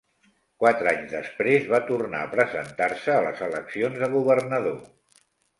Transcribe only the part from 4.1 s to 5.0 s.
governador.